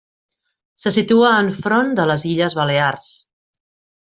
[0.85, 3.13] Se situa enfront de les Illes Balears.